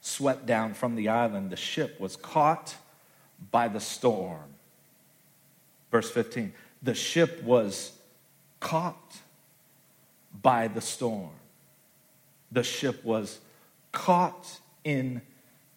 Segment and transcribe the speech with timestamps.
[0.00, 1.50] swept down from the island.
[1.50, 2.74] The ship was caught
[3.52, 4.56] by the storm.
[5.92, 7.92] Verse 15 the ship was
[8.58, 9.20] caught
[10.46, 11.32] by the storm.
[12.52, 13.40] The ship was
[13.90, 15.20] caught in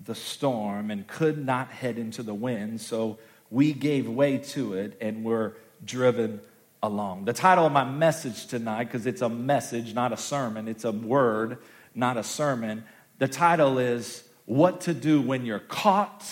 [0.05, 3.17] the storm and could not head into the wind, so
[3.49, 6.39] we gave way to it and were driven
[6.83, 7.25] along.
[7.25, 10.91] The title of my message tonight, because it's a message, not a sermon, it's a
[10.91, 11.57] word,
[11.95, 12.83] not a sermon.
[13.17, 16.23] The title is What to Do When You're Caught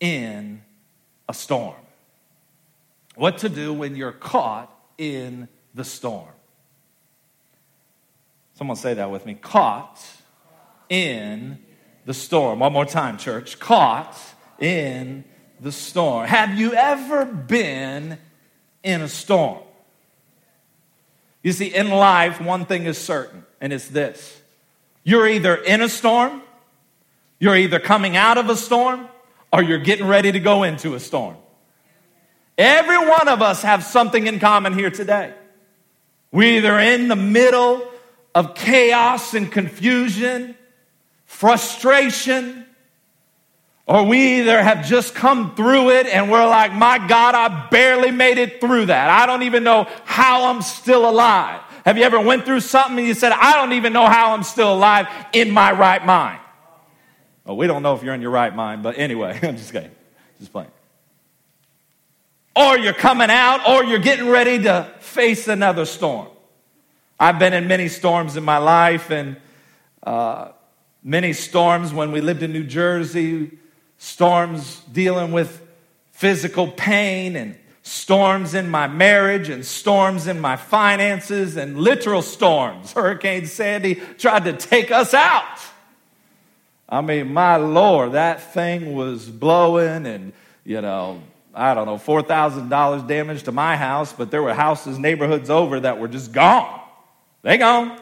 [0.00, 0.62] in
[1.28, 1.74] a Storm.
[3.16, 6.30] What to do when you're caught in the storm.
[8.60, 9.32] Someone say that with me.
[9.32, 9.98] Caught
[10.90, 11.58] in
[12.04, 12.58] the storm.
[12.58, 13.58] One more time, church.
[13.58, 14.14] Caught
[14.58, 15.24] in
[15.60, 16.26] the storm.
[16.26, 18.18] Have you ever been
[18.82, 19.60] in a storm?
[21.42, 24.42] You see, in life, one thing is certain, and it's this
[25.04, 26.42] you're either in a storm,
[27.38, 29.08] you're either coming out of a storm,
[29.50, 31.36] or you're getting ready to go into a storm.
[32.58, 35.32] Every one of us have something in common here today.
[36.30, 37.89] We're either in the middle
[38.34, 40.54] of chaos and confusion,
[41.26, 42.66] frustration,
[43.86, 48.12] or we either have just come through it and we're like, my God, I barely
[48.12, 49.10] made it through that.
[49.10, 51.60] I don't even know how I'm still alive.
[51.84, 54.44] Have you ever went through something and you said, I don't even know how I'm
[54.44, 56.40] still alive in my right mind?
[57.44, 59.90] Well, we don't know if you're in your right mind, but anyway, I'm just kidding.
[60.38, 60.70] Just playing.
[62.54, 66.28] Or you're coming out, or you're getting ready to face another storm.
[67.22, 69.36] I've been in many storms in my life, and
[70.02, 70.52] uh,
[71.04, 73.58] many storms when we lived in New Jersey,
[73.98, 75.60] storms dealing with
[76.12, 82.92] physical pain, and storms in my marriage, and storms in my finances, and literal storms.
[82.94, 85.58] Hurricane Sandy tried to take us out.
[86.88, 90.32] I mean, my Lord, that thing was blowing, and,
[90.64, 91.20] you know,
[91.54, 95.98] I don't know, $4,000 damage to my house, but there were houses, neighborhoods over that
[95.98, 96.79] were just gone.
[97.42, 97.98] They gone.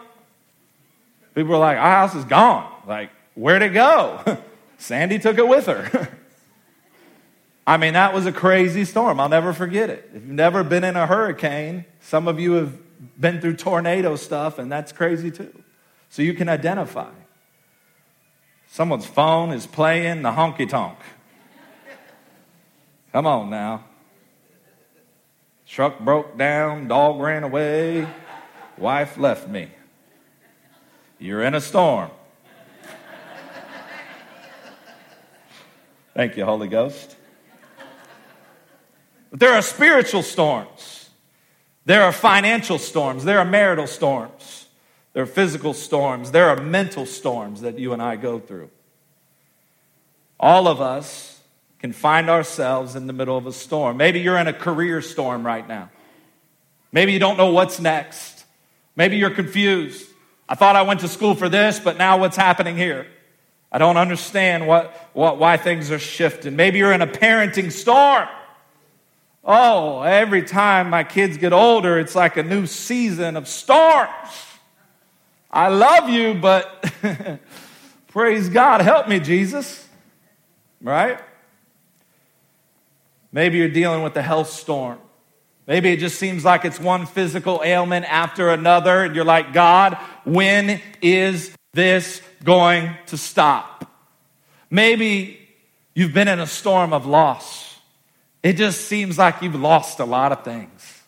[1.34, 2.72] People were like, our house is gone.
[2.87, 4.38] Like, where'd it go?
[4.78, 6.09] Sandy took it with her.
[7.66, 9.21] I mean, that was a crazy storm.
[9.21, 10.10] I'll never forget it.
[10.15, 12.72] If you've never been in a hurricane, some of you have
[13.21, 15.53] been through tornado stuff, and that's crazy too.
[16.09, 17.10] So you can identify.
[18.69, 20.99] Someone's phone is playing the honky tonk.
[23.12, 23.84] Come on now.
[25.66, 28.06] Truck broke down, dog ran away.
[28.78, 29.70] Wife left me.
[31.18, 32.10] You're in a storm.
[36.14, 37.16] Thank you, Holy Ghost.
[39.30, 41.10] But there are spiritual storms.
[41.84, 43.24] There are financial storms.
[43.24, 44.66] There are marital storms.
[45.12, 46.30] There are physical storms.
[46.30, 48.70] There are mental storms that you and I go through.
[50.38, 51.40] All of us
[51.80, 53.96] can find ourselves in the middle of a storm.
[53.96, 55.90] Maybe you're in a career storm right now.
[56.92, 58.38] Maybe you don't know what's next.
[58.98, 60.10] Maybe you're confused.
[60.48, 63.06] I thought I went to school for this, but now what's happening here?
[63.70, 66.56] I don't understand what, what, why things are shifting.
[66.56, 68.26] Maybe you're in a parenting storm.
[69.44, 74.11] Oh, every time my kids get older, it's like a new season of storms.
[75.49, 76.93] I love you, but
[78.08, 79.87] praise God, help me, Jesus.
[80.82, 81.20] Right?
[83.31, 84.99] Maybe you're dealing with a health storm.
[85.69, 89.99] Maybe it just seems like it's one physical ailment after another, and you're like, God,
[90.25, 93.85] when is this going to stop?
[94.70, 95.38] Maybe
[95.94, 97.79] you've been in a storm of loss.
[98.43, 101.03] It just seems like you've lost a lot of things.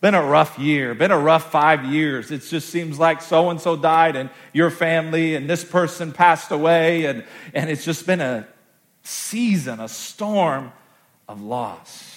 [0.00, 2.30] Been a rough year, been a rough five years.
[2.30, 6.50] It just seems like so and so died, and your family, and this person passed
[6.50, 8.48] away, and, and it's just been a
[9.02, 10.72] season, a storm
[11.28, 12.15] of loss.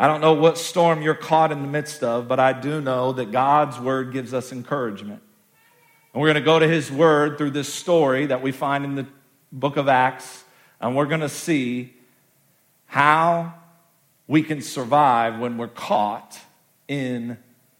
[0.00, 3.12] I don't know what storm you're caught in the midst of, but I do know
[3.14, 5.20] that God's word gives us encouragement.
[6.12, 8.94] And we're going to go to his word through this story that we find in
[8.94, 9.06] the
[9.50, 10.44] book of Acts,
[10.80, 11.94] and we're going to see
[12.86, 13.54] how
[14.28, 16.38] we can survive when we're caught
[16.86, 17.36] in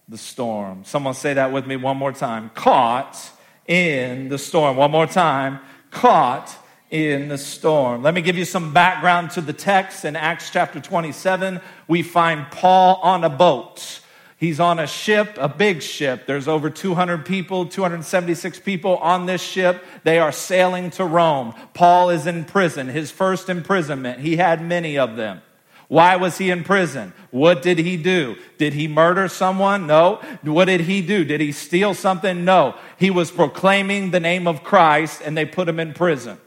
[0.09, 0.83] the storm.
[0.83, 2.49] Someone say that with me one more time.
[2.53, 3.17] Caught
[3.65, 4.75] in the storm.
[4.75, 5.59] One more time.
[5.91, 6.53] Caught
[6.89, 8.01] in the storm.
[8.01, 10.05] Let me give you some background to the text.
[10.05, 14.01] In Acts chapter 27, we find Paul on a boat.
[14.37, 16.25] He's on a ship, a big ship.
[16.25, 19.83] There's over 200 people, 276 people on this ship.
[20.03, 21.53] They are sailing to Rome.
[21.73, 24.21] Paul is in prison, his first imprisonment.
[24.21, 25.41] He had many of them.
[25.89, 27.13] Why was he in prison?
[27.31, 28.37] What did he do?
[28.57, 29.87] Did he murder someone?
[29.87, 30.21] No.
[30.43, 31.25] What did he do?
[31.25, 32.45] Did he steal something?
[32.45, 32.75] No.
[32.97, 36.37] He was proclaiming the name of Christ and they put him in prison.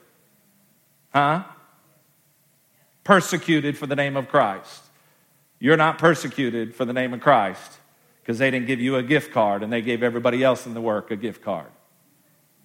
[1.12, 1.44] Huh?
[3.04, 4.82] Persecuted for the name of Christ.
[5.58, 7.78] You're not persecuted for the name of Christ
[8.22, 10.80] because they didn't give you a gift card and they gave everybody else in the
[10.80, 11.68] work a gift card.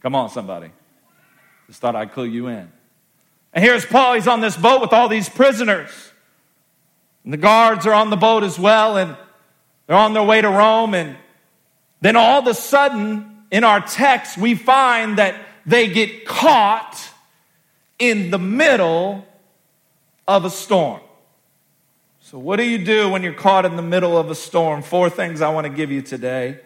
[0.02, 0.72] Come on, somebody.
[1.68, 2.72] Just thought I'd clue you in.
[3.54, 4.14] And here's Paul.
[4.14, 5.90] He's on this boat with all these prisoners.
[7.24, 9.18] And the guards are on the boat as well, and
[9.86, 10.94] they're on their way to Rome.
[10.94, 11.18] And
[12.02, 15.36] then all of a sudden, in our text, we find that
[15.66, 17.07] they get caught
[18.00, 19.26] in the middle
[20.28, 21.02] of a storm.
[22.20, 24.82] So, what do you do when you're caught in the middle of a storm?
[24.82, 26.60] Four things I want to give you today.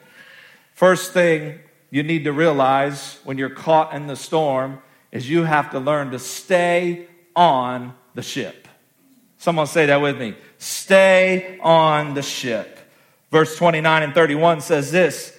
[0.74, 1.60] First thing
[1.92, 4.82] you need to realize when you're caught in the storm
[5.12, 8.68] is you have to learn to stay on the ship.
[9.38, 10.36] Someone say that with me.
[10.58, 12.80] Stay on the ship.
[13.32, 15.38] Verse 29 and 31 says this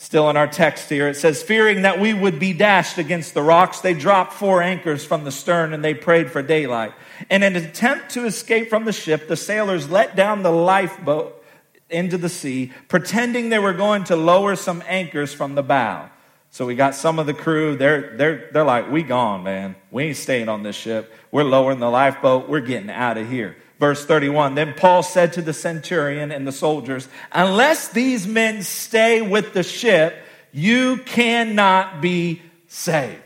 [0.00, 3.42] Still in our text here, it says, Fearing that we would be dashed against the
[3.42, 6.92] rocks, they dropped four anchors from the stern and they prayed for daylight.
[7.28, 11.44] In an attempt to escape from the ship, the sailors let down the lifeboat
[11.90, 16.08] into the sea, pretending they were going to lower some anchors from the bow.
[16.50, 19.74] So we got some of the crew, they're, they're, they're like, We gone, man.
[19.90, 21.12] We ain't staying on this ship.
[21.32, 22.48] We're lowering the lifeboat.
[22.48, 23.56] We're getting out of here.
[23.78, 29.22] Verse 31 Then Paul said to the centurion and the soldiers, Unless these men stay
[29.22, 30.16] with the ship,
[30.52, 33.22] you cannot be saved.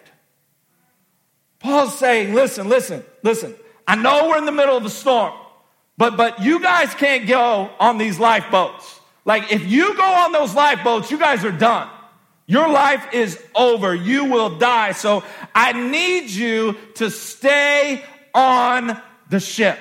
[1.58, 3.54] Paul's saying, Listen, listen, listen.
[3.86, 5.32] I know we're in the middle of a storm,
[5.96, 9.00] but, but you guys can't go on these lifeboats.
[9.24, 11.88] Like, if you go on those lifeboats, you guys are done.
[12.46, 13.94] Your life is over.
[13.94, 14.92] You will die.
[14.92, 18.04] So I need you to stay
[18.34, 19.00] on
[19.30, 19.78] the ship.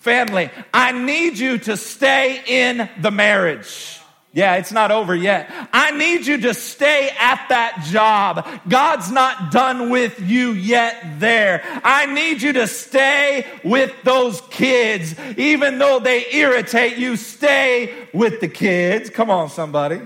[0.00, 4.00] Family, I need you to stay in the marriage.
[4.32, 5.50] Yeah, it's not over yet.
[5.74, 8.46] I need you to stay at that job.
[8.66, 11.62] God's not done with you yet there.
[11.84, 15.14] I need you to stay with those kids.
[15.36, 19.10] Even though they irritate you, stay with the kids.
[19.10, 20.00] Come on, somebody.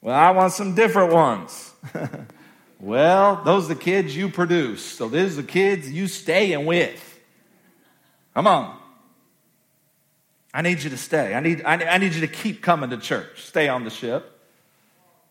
[0.00, 1.72] Well, I want some different ones.
[2.80, 4.82] well, those are the kids you produce.
[4.82, 7.05] So these are the kids you staying with.
[8.36, 8.78] Come on.
[10.52, 11.34] I need you to stay.
[11.34, 13.40] I need, I, I need you to keep coming to church.
[13.42, 14.30] Stay on the ship.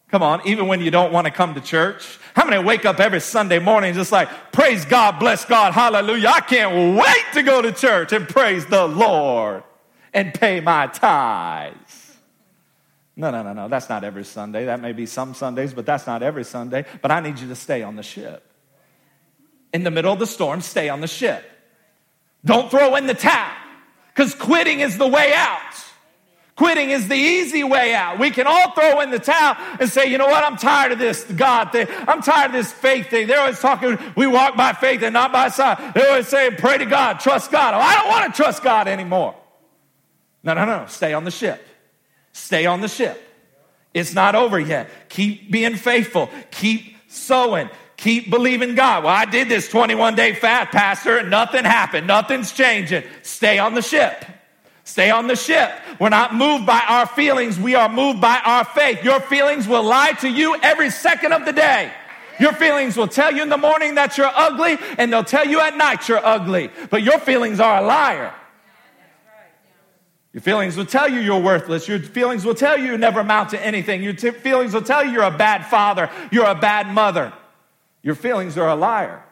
[0.10, 2.18] Come on, even when you don't want to come to church.
[2.36, 6.30] How many wake up every Sunday morning just like, praise God, bless God, hallelujah.
[6.30, 9.62] I can't wait to go to church and praise the Lord
[10.12, 12.18] and pay my tithes.
[13.15, 13.68] No, no, no, no.
[13.68, 14.65] That's not every Sunday.
[14.65, 16.86] That may be some Sundays, but that's not every Sunday.
[17.03, 18.51] But I need you to stay on the ship.
[19.72, 21.51] In the middle of the storm, stay on the ship.
[22.46, 23.52] Don't throw in the towel
[24.14, 25.60] because quitting is the way out.
[26.56, 28.18] Quitting is the easy way out.
[28.18, 30.42] We can all throw in the towel and say, you know what?
[30.42, 31.88] I'm tired of this God thing.
[32.08, 33.28] I'm tired of this faith thing.
[33.28, 35.94] They're always talking, we walk by faith and not by sight.
[35.94, 37.74] They're always saying, pray to God, trust God.
[37.74, 39.36] Oh, I don't want to trust God anymore.
[40.44, 40.86] No, no, no.
[40.88, 41.62] Stay on the ship.
[42.32, 43.22] Stay on the ship.
[43.94, 44.90] It's not over yet.
[45.10, 46.30] Keep being faithful.
[46.52, 47.70] Keep sowing.
[48.06, 49.04] Keep believing God.
[49.04, 52.06] Well, I did this 21 day fast, Pastor, and nothing happened.
[52.06, 53.04] Nothing's changing.
[53.24, 54.24] Stay on the ship.
[54.84, 55.72] Stay on the ship.
[56.00, 57.60] We're not moved by our feelings.
[57.60, 59.04] We are moved by our faith.
[59.04, 61.92] Your feelings will lie to you every second of the day.
[62.40, 65.60] Your feelings will tell you in the morning that you're ugly, and they'll tell you
[65.60, 66.70] at night you're ugly.
[66.92, 68.36] But your feelings are a liar.
[70.32, 71.88] Your feelings will tell you you're worthless.
[71.88, 74.04] Your feelings will tell you you never amount to anything.
[74.04, 76.12] Your t- feelings will tell you you're a bad father.
[76.30, 77.34] You're a bad mother.
[78.06, 79.24] Your feelings are a liar.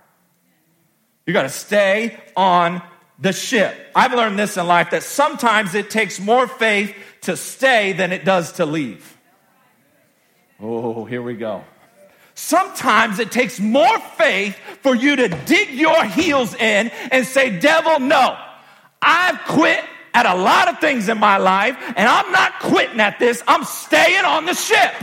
[1.27, 2.81] You got to stay on
[3.19, 3.77] the ship.
[3.95, 8.25] I've learned this in life that sometimes it takes more faith to stay than it
[8.25, 9.15] does to leave.
[10.59, 11.63] Oh, here we go.
[12.33, 17.99] Sometimes it takes more faith for you to dig your heels in and say, Devil,
[17.99, 18.35] no.
[19.03, 19.83] I've quit
[20.15, 23.43] at a lot of things in my life, and I'm not quitting at this.
[23.47, 24.93] I'm staying on the ship.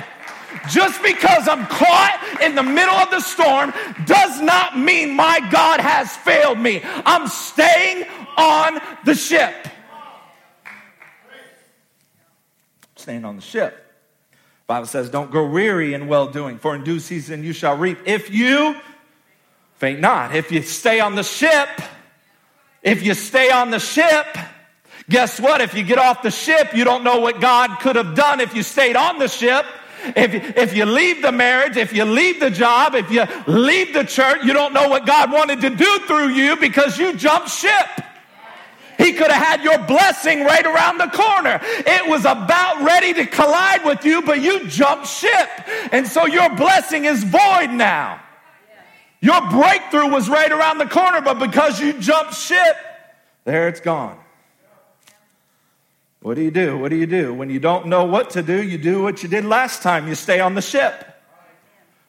[0.69, 3.73] Just because I'm caught in the middle of the storm
[4.07, 6.80] does not mean my God has failed me.
[6.85, 9.69] I'm staying on the ship.
[12.97, 13.87] Staying on the ship.
[14.66, 17.99] Bible says, Don't grow weary in well doing, for in due season you shall reap.
[18.07, 18.76] If you
[19.78, 21.69] faint not, if you stay on the ship,
[22.83, 24.26] if you stay on the ship,
[25.09, 25.61] guess what?
[25.61, 28.54] If you get off the ship, you don't know what God could have done if
[28.54, 29.66] you stayed on the ship.
[30.16, 34.04] If, if you leave the marriage, if you leave the job, if you leave the
[34.04, 37.87] church, you don't know what God wanted to do through you because you jumped ship.
[38.99, 41.59] He could have had your blessing right around the corner.
[41.62, 45.49] It was about ready to collide with you, but you jumped ship.
[45.90, 48.21] And so your blessing is void now.
[49.23, 52.76] Your breakthrough was right around the corner, but because you jumped ship,
[53.45, 54.20] there it's gone.
[56.21, 56.77] What do you do?
[56.79, 57.33] What do you do?
[57.33, 60.07] When you don't know what to do, you do what you did last time.
[60.07, 61.07] You stay on the ship.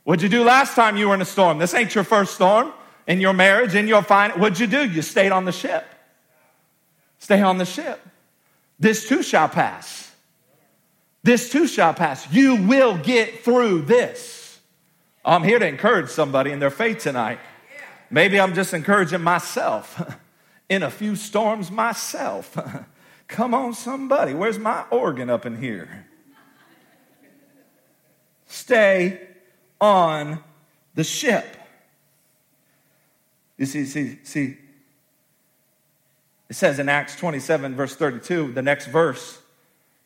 [0.03, 1.59] What'd you do last time you were in a storm?
[1.59, 2.73] This ain't your first storm
[3.07, 4.31] in your marriage, in your fine.
[4.31, 4.89] What'd you do?
[4.89, 5.85] You stayed on the ship.
[7.19, 8.01] Stay on the ship.
[8.79, 10.11] This too shall pass.
[11.23, 12.29] This too shall pass.
[12.33, 14.59] You will get through this.
[15.23, 17.39] I'm here to encourage somebody in their faith tonight.
[18.09, 20.01] Maybe I'm just encouraging myself
[20.69, 22.57] in a few storms myself.
[23.31, 24.33] Come on, somebody.
[24.33, 26.05] Where's my organ up in here?
[28.45, 29.21] Stay
[29.79, 30.43] on
[30.95, 31.45] the ship.
[33.57, 34.57] You see, see, see.
[36.49, 39.39] It says in Acts 27, verse 32, the next verse,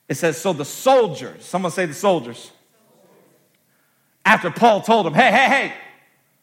[0.08, 2.52] it says, So the soldiers, someone say the soldiers,
[4.24, 5.74] after Paul told them, Hey, hey, hey,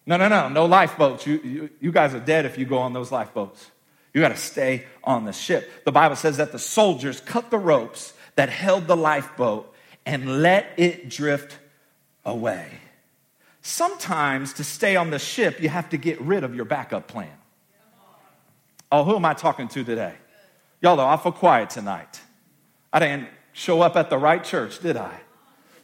[0.04, 1.28] no, no, no, no lifeboats.
[1.28, 3.70] You, you, you guys are dead if you go on those lifeboats.
[4.14, 5.84] You got to stay on the ship.
[5.84, 10.66] The Bible says that the soldiers cut the ropes that held the lifeboat and let
[10.76, 11.58] it drift
[12.24, 12.68] away.
[13.62, 17.30] Sometimes to stay on the ship, you have to get rid of your backup plan.
[18.90, 20.14] Oh, who am I talking to today?
[20.80, 22.20] Y'all are awful quiet tonight.
[22.92, 25.12] I didn't show up at the right church, did I?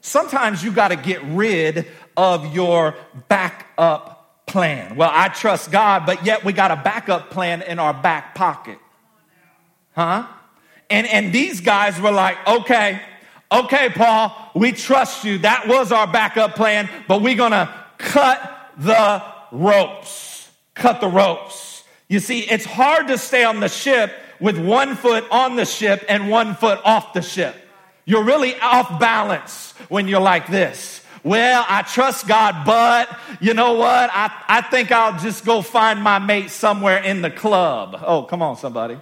[0.01, 2.95] Sometimes you got to get rid of your
[3.29, 4.18] backup
[4.49, 4.97] plan.
[4.97, 8.79] Well, I trust God, but yet we got a backup plan in our back pocket.
[9.95, 10.27] Huh?
[10.91, 13.01] And, and these guys were like, okay,
[13.53, 15.39] okay, Paul, we trust you.
[15.39, 20.51] That was our backup plan, but we're going to cut the ropes.
[20.75, 21.85] Cut the ropes.
[22.09, 26.05] You see, it's hard to stay on the ship with one foot on the ship
[26.09, 27.55] and one foot off the ship.
[28.05, 31.03] You're really off balance when you're like this.
[31.25, 34.11] Well, I trust God, but you know what?
[34.13, 38.03] I, I think I'll just go find my mate somewhere in the club.
[38.07, 38.99] Oh, come on, somebody.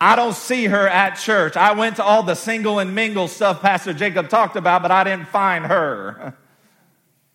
[0.00, 1.56] I don't see her at church.
[1.56, 5.04] I went to all the single and mingle stuff Pastor Jacob talked about, but I
[5.04, 6.36] didn't find her.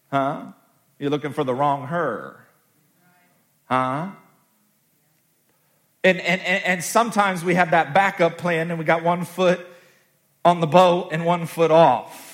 [0.09, 0.53] Huh?
[0.99, 2.39] You're looking for the wrong her.
[3.65, 4.11] Huh?
[6.01, 9.67] And, and, and sometimes we have that backup plan and we got one foot
[10.45, 12.26] on the boat and one foot off.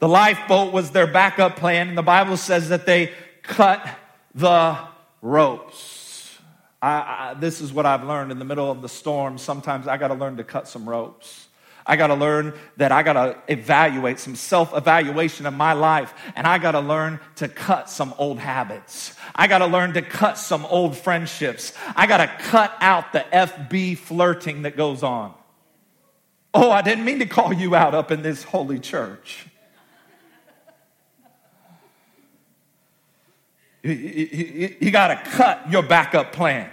[0.00, 3.86] The lifeboat was their backup plan, and the Bible says that they cut
[4.34, 4.78] the
[5.20, 6.38] ropes.
[6.80, 9.36] I, I, this is what I've learned in the middle of the storm.
[9.36, 11.48] Sometimes I got to learn to cut some ropes.
[11.86, 16.14] I got to learn that I got to evaluate some self evaluation of my life,
[16.34, 19.14] and I got to learn to cut some old habits.
[19.34, 21.74] I got to learn to cut some old friendships.
[21.94, 25.34] I got to cut out the FB flirting that goes on.
[26.54, 29.46] Oh, I didn't mean to call you out up in this holy church.
[33.82, 36.68] You, you, got to cut your backup plan.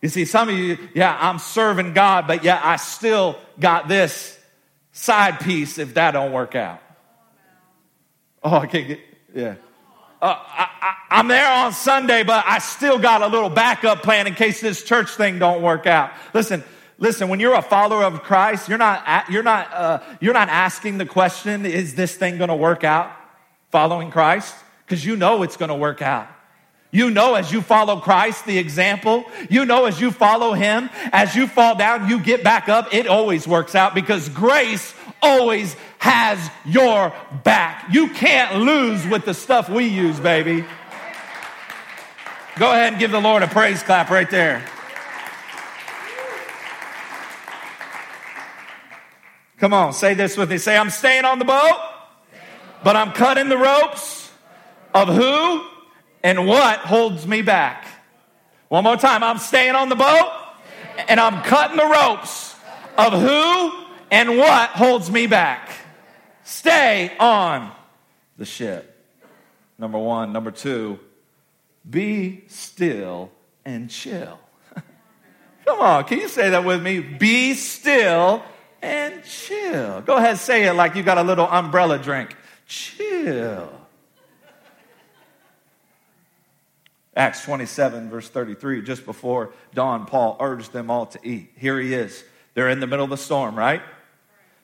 [0.00, 4.38] You see, some of you, yeah, I'm serving God, but yeah, I still got this
[4.92, 6.80] side piece if that don't work out.
[8.42, 9.00] Oh, I can't get,
[9.34, 9.54] yeah.
[10.22, 14.34] Uh, I, am there on Sunday, but I still got a little backup plan in
[14.34, 16.12] case this church thing don't work out.
[16.32, 16.64] Listen,
[16.98, 17.28] listen.
[17.28, 21.04] When you're a follower of Christ, you're not you're not uh, you're not asking the
[21.04, 23.10] question: Is this thing going to work out?
[23.70, 24.54] Following Christ,
[24.86, 26.28] because you know it's going to work out.
[26.90, 31.34] You know, as you follow Christ, the example, you know, as you follow Him, as
[31.34, 36.38] you fall down, you get back up, it always works out because grace always has
[36.64, 37.12] your
[37.42, 37.86] back.
[37.92, 40.64] You can't lose with the stuff we use, baby.
[42.56, 44.64] Go ahead and give the Lord a praise clap right there.
[49.58, 50.58] Come on, say this with me.
[50.58, 51.76] Say, I'm staying on the boat,
[52.84, 54.23] but I'm cutting the ropes
[54.94, 55.66] of who
[56.22, 57.86] and what holds me back.
[58.68, 59.22] One more time.
[59.22, 60.32] I'm staying on the boat,
[61.08, 62.54] and I'm cutting the ropes
[62.96, 65.70] of who and what holds me back.
[66.44, 67.70] Stay on
[68.38, 68.90] the ship.
[69.78, 70.32] Number one.
[70.32, 70.98] Number two,
[71.88, 73.30] be still
[73.64, 74.38] and chill.
[75.66, 77.00] Come on, can you say that with me?
[77.00, 78.42] Be still
[78.80, 80.00] and chill.
[80.02, 82.36] Go ahead, say it like you got a little umbrella drink.
[82.66, 83.83] Chill.
[87.16, 91.52] Acts 27, verse 33, just before dawn, Paul urged them all to eat.
[91.56, 92.24] Here he is.
[92.54, 93.82] They're in the middle of the storm, right?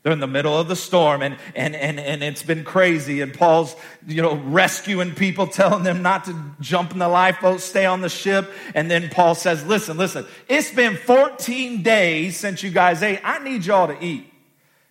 [0.03, 3.21] They're in the middle of the storm and, and, and, and it's been crazy.
[3.21, 3.77] And Paul's,
[4.07, 8.09] you know, rescuing people, telling them not to jump in the lifeboat, stay on the
[8.09, 8.51] ship.
[8.75, 13.21] And then Paul says, listen, listen, it's been 14 days since you guys ate.
[13.23, 14.33] I need y'all to eat.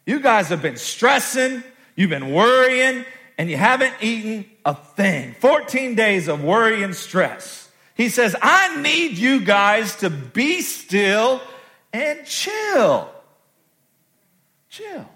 [0.05, 1.63] You guys have been stressing,
[1.95, 3.03] you've been worrying,
[3.39, 5.33] and you haven't eaten a thing.
[5.39, 7.71] 14 days of worry and stress.
[7.95, 11.41] He says, I need you guys to be still
[11.91, 13.09] and chill
[14.79, 15.09] chill.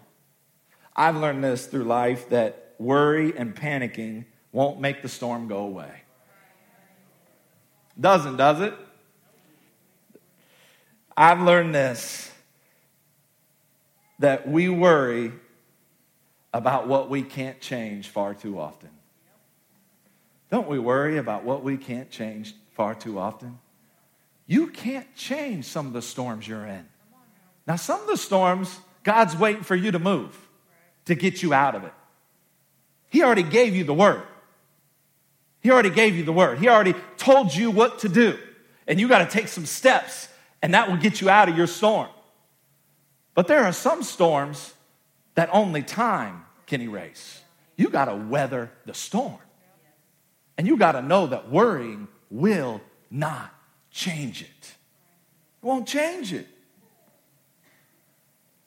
[0.96, 6.02] I've learned this through life that worry and panicking won't make the storm go away.
[8.00, 8.74] Doesn't, does it?
[11.16, 12.32] I've learned this
[14.20, 15.32] that we worry
[16.54, 18.90] about what we can't change far too often.
[20.52, 23.58] Don't we worry about what we can't change far too often?
[24.46, 26.88] You can't change some of the storms you're in.
[27.66, 30.38] Now, some of the storms God's waiting for you to move
[31.06, 31.94] to get you out of it.
[33.10, 34.24] He already gave you the word.
[35.62, 36.60] He already gave you the word.
[36.60, 38.38] He already told you what to do.
[38.88, 40.28] And you got to take some steps,
[40.62, 42.10] and that will get you out of your storm.
[43.34, 44.74] But there are some storms
[45.36, 47.42] that only time can erase.
[47.76, 49.38] You got to weather the storm.
[50.58, 53.54] And you got to know that worrying will not
[53.90, 54.48] change it.
[55.62, 56.48] It won't change it.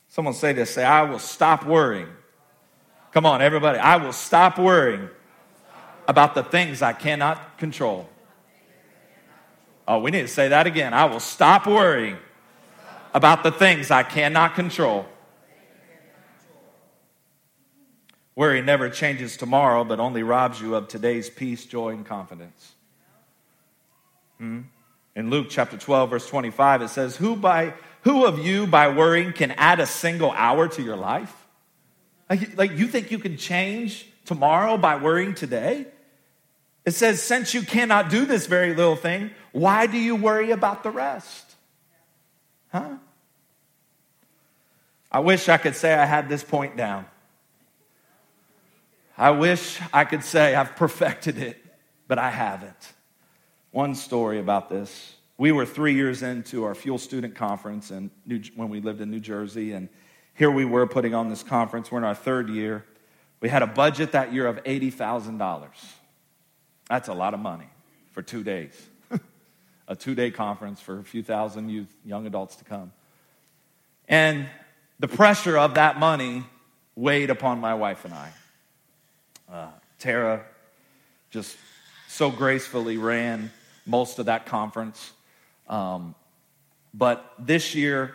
[0.08, 2.08] Someone say this say, I will stop worrying.
[3.12, 3.78] Come on, everybody.
[3.78, 5.08] I will stop worrying
[6.08, 8.08] about the things I cannot control.
[9.86, 10.94] Oh, we need to say that again.
[10.94, 12.16] I will stop worrying
[13.14, 15.06] about the things I cannot control.
[18.36, 22.74] Worry never changes tomorrow, but only robs you of today's peace, joy, and confidence.
[24.38, 24.60] Hmm?
[25.14, 27.72] In Luke chapter 12, verse 25, it says, Who by
[28.02, 31.34] who of you, by worrying, can add a single hour to your life?
[32.30, 35.86] Like, like you think you can change tomorrow by worrying today?
[36.84, 40.84] It says, since you cannot do this very little thing, why do you worry about
[40.84, 41.56] the rest?
[42.70, 42.98] Huh?
[45.10, 47.06] I wish I could say I had this point down.
[49.16, 51.64] I wish I could say I've perfected it,
[52.06, 52.92] but I haven't.
[53.70, 58.10] One story about this we were three years into our Fuel Student Conference and
[58.54, 59.88] when we lived in New Jersey, and
[60.34, 61.90] here we were putting on this conference.
[61.90, 62.84] We're in our third year.
[63.40, 65.68] We had a budget that year of $80,000.
[66.88, 67.68] That's a lot of money
[68.12, 68.74] for two days.
[69.88, 72.92] a two day conference for a few thousand youth, young adults to come.
[74.08, 74.46] And
[74.98, 76.44] the pressure of that money
[76.94, 78.32] weighed upon my wife and I.
[79.50, 80.44] Uh, Tara
[81.30, 81.56] just
[82.08, 83.50] so gracefully ran
[83.84, 85.12] most of that conference.
[85.68, 86.14] Um,
[86.94, 88.14] but this year,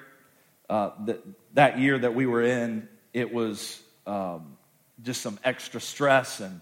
[0.70, 1.20] uh, th-
[1.54, 4.58] that year that we were in, it was um,
[5.04, 6.62] just some extra stress, and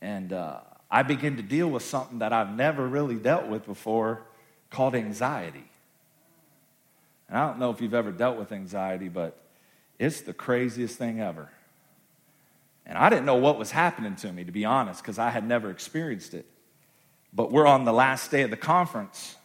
[0.00, 4.22] and uh, I began to deal with something that I've never really dealt with before,
[4.70, 5.64] called anxiety.
[7.28, 9.36] And I don't know if you've ever dealt with anxiety, but
[9.98, 11.50] it's the craziest thing ever.
[12.86, 15.46] And I didn't know what was happening to me, to be honest, because I had
[15.46, 16.46] never experienced it.
[17.32, 19.36] But we're on the last day of the conference,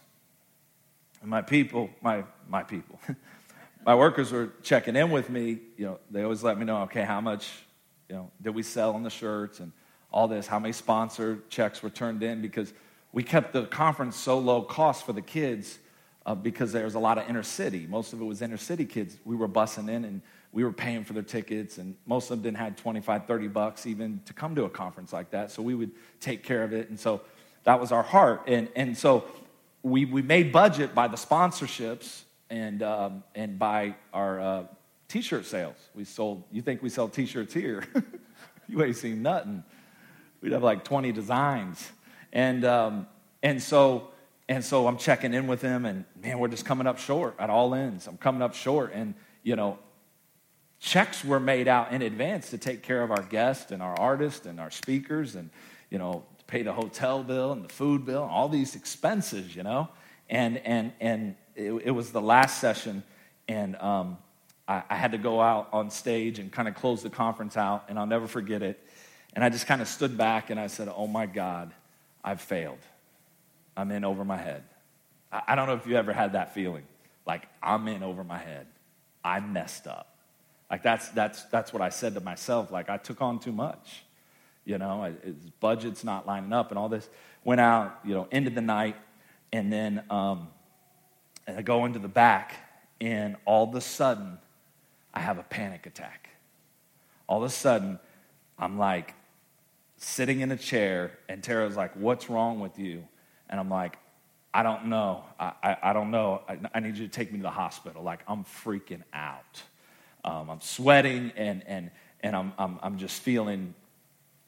[1.20, 3.00] and my people, my, my people,
[3.84, 5.58] my workers were checking in with me.
[5.76, 7.50] You know, they always let me know, okay, how much,
[8.08, 9.72] you know, did we sell on the shirts and
[10.12, 12.72] all this, how many sponsor checks were turned in because
[13.12, 15.78] we kept the conference so low cost for the kids
[16.24, 17.86] uh, because there was a lot of inner city.
[17.88, 19.16] Most of it was inner city kids.
[19.24, 20.22] We were bussing in and
[20.52, 23.86] we were paying for their tickets, and most of them didn't have 25, 30 bucks
[23.86, 25.50] even to come to a conference like that.
[25.50, 26.90] So we would take care of it.
[26.90, 27.22] And so
[27.64, 28.44] that was our heart.
[28.46, 29.24] And, and so
[29.82, 34.64] we, we made budget by the sponsorships and, um, and by our uh,
[35.08, 35.76] t-shirt sales.
[35.94, 37.84] We sold, you think we sell t-shirts here?
[38.68, 39.64] you ain't seen nothing.
[40.42, 41.90] We'd have like 20 designs.
[42.30, 43.06] And, um,
[43.42, 44.08] and so,
[44.50, 47.48] and so I'm checking in with them and man, we're just coming up short at
[47.48, 48.06] all ends.
[48.06, 48.92] I'm coming up short.
[48.92, 49.78] And, you know,
[50.82, 54.46] checks were made out in advance to take care of our guests and our artists
[54.46, 55.48] and our speakers and,
[55.90, 59.62] you know, pay the hotel bill and the food bill and all these expenses, you
[59.62, 59.88] know.
[60.28, 63.04] And, and, and it, it was the last session,
[63.46, 64.18] and um,
[64.66, 67.84] I, I had to go out on stage and kind of close the conference out,
[67.88, 68.84] and I'll never forget it.
[69.34, 71.72] And I just kind of stood back and I said, Oh my God,
[72.24, 72.78] I've failed.
[73.76, 74.64] I'm in over my head.
[75.30, 76.82] I, I don't know if you ever had that feeling.
[77.24, 78.66] Like, I'm in over my head.
[79.24, 80.11] I messed up.
[80.72, 82.72] Like, that's, that's, that's what I said to myself.
[82.72, 84.04] Like, I took on too much.
[84.64, 87.08] You know, his budget's not lining up and all this.
[87.44, 88.96] Went out, you know, into the night,
[89.52, 90.48] and then um,
[91.46, 92.54] and I go into the back,
[93.00, 94.38] and all of a sudden,
[95.12, 96.30] I have a panic attack.
[97.26, 97.98] All of a sudden,
[98.58, 99.14] I'm like
[99.96, 103.04] sitting in a chair, and Tara's like, What's wrong with you?
[103.50, 103.98] And I'm like,
[104.54, 105.24] I don't know.
[105.38, 106.42] I, I, I don't know.
[106.48, 108.02] I, I, need you to take me to the hospital.
[108.02, 109.62] Like, I'm freaking out.
[110.24, 113.74] Um, I'm sweating, and, and, and I'm, I'm, I'm just feeling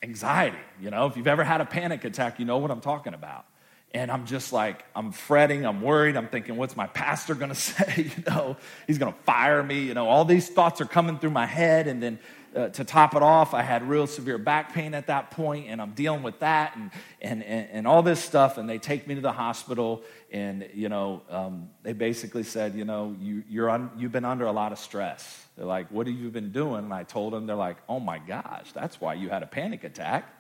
[0.03, 0.59] anxiety.
[0.81, 3.47] You know, if you've ever had a panic attack, you know what I'm talking about.
[3.93, 8.11] And I'm just like, I'm fretting, I'm worried, I'm thinking, what's my pastor gonna say?
[8.17, 8.57] You know,
[8.87, 9.85] he's gonna fire me.
[9.85, 11.87] You know, all these thoughts are coming through my head.
[11.87, 12.19] And then
[12.55, 15.83] uh, to top it off, I had real severe back pain at that point, and
[15.83, 16.90] I'm dealing with that and,
[17.21, 18.59] and, and, and all this stuff.
[18.59, 22.85] And they take me to the hospital, and, you know, um, they basically said, you
[22.85, 25.47] know, you, you're un, you've been under a lot of stress.
[25.57, 26.85] They're like, what have you been doing?
[26.85, 29.85] And I told them, they're like, oh my gosh, that's why you had a panic
[29.85, 30.33] attack.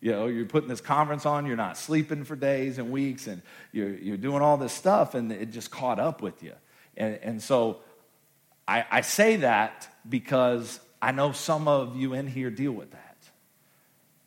[0.00, 3.42] You know, you're putting this conference on, you're not sleeping for days and weeks, and
[3.72, 6.52] you're, you're doing all this stuff, and it just caught up with you.
[6.96, 7.78] And, and so
[8.66, 13.16] I, I say that because I know some of you in here deal with that.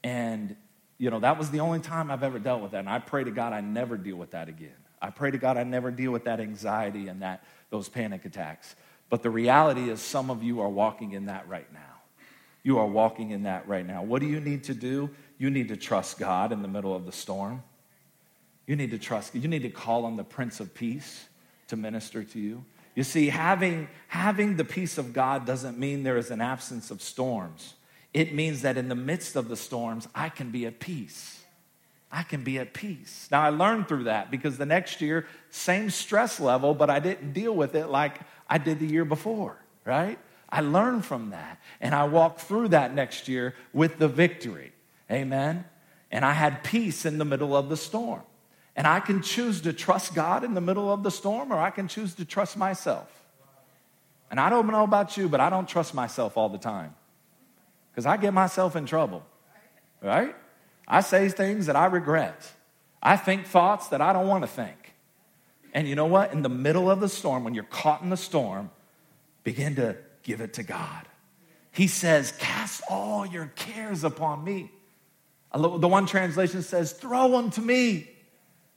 [0.04, 0.56] And,
[0.98, 2.80] you know, that was the only time I've ever dealt with that.
[2.80, 4.76] And I pray to God I never deal with that again.
[5.02, 8.76] I pray to God I never deal with that anxiety and that, those panic attacks.
[9.10, 11.80] But the reality is, some of you are walking in that right now.
[12.64, 14.04] You are walking in that right now.
[14.04, 15.10] What do you need to do?
[15.38, 17.64] You need to trust God in the middle of the storm.
[18.68, 21.28] You need to trust, you need to call on the Prince of Peace
[21.68, 22.64] to minister to you.
[22.96, 27.02] You see, having, having the peace of God doesn't mean there is an absence of
[27.02, 27.76] storms.
[28.14, 31.42] It means that in the midst of the storms, I can be at peace.
[32.12, 33.30] I can be at peace.
[33.32, 37.32] Now, I learned through that because the next year, same stress level, but I didn't
[37.32, 40.20] deal with it like I did the year before, right?
[40.50, 41.62] I learned from that.
[41.80, 44.74] And I walked through that next year with the victory.
[45.10, 45.64] Amen.
[46.12, 48.24] And I had peace in the middle of the storm.
[48.76, 51.72] And I can choose to trust God in the middle of the storm, or I
[51.72, 53.10] can choose to trust myself.
[54.30, 56.96] And I don't know about you, but I don't trust myself all the time
[57.92, 59.26] because I get myself in trouble,
[60.02, 60.34] right?
[60.88, 62.50] I say things that I regret.
[63.04, 64.94] I think thoughts that I don't want to think.
[65.74, 66.32] And you know what?
[66.32, 68.70] In the middle of the storm, when you're caught in the storm,
[69.44, 71.08] begin to give it to God.
[71.72, 74.72] He says, Cast all your cares upon me.
[75.54, 78.11] The one translation says, Throw them to me.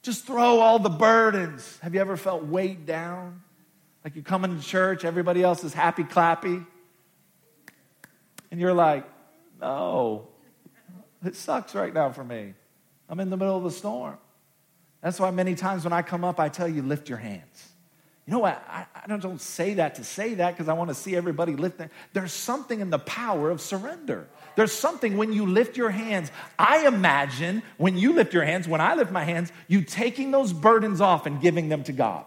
[0.05, 1.79] Just throw all the burdens.
[1.81, 3.41] Have you ever felt weighed down?
[4.03, 6.63] Like you come into church, everybody else is happy clappy.
[8.51, 9.03] And you're like,
[9.59, 10.27] no,
[11.25, 12.53] it sucks right now for me.
[13.09, 14.19] I'm in the middle of the storm.
[15.01, 17.71] That's why many times when I come up, I tell you, lift your hands.
[18.27, 18.63] You know what?
[18.69, 21.55] I, I don't, don't say that to say that because I want to see everybody
[21.55, 21.89] lift them.
[22.13, 24.27] There's something in the power of surrender.
[24.55, 26.31] There's something when you lift your hands.
[26.57, 30.53] I imagine when you lift your hands, when I lift my hands, you taking those
[30.53, 32.25] burdens off and giving them to God.